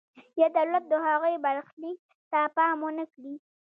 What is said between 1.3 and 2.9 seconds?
برخلیک ته پام